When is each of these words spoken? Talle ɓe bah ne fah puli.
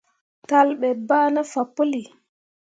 Talle 0.49 0.73
ɓe 0.81 0.89
bah 1.07 1.27
ne 1.33 1.41
fah 1.51 1.67
puli. 1.75 2.01